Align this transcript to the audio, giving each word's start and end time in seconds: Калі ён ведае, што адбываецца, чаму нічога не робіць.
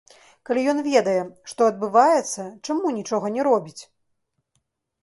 Калі 0.49 0.63
ён 0.73 0.79
ведае, 0.87 1.21
што 1.53 1.61
адбываецца, 1.73 2.47
чаму 2.69 2.95
нічога 2.99 3.25
не 3.39 3.47
робіць. 3.51 3.79